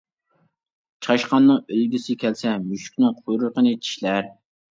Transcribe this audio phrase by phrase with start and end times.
[1.07, 4.33] چاشقاننىڭ ئۆلگۈسى كەلسە، مۈشۈكنىڭ قۇيرۇقىنى چىشلەر.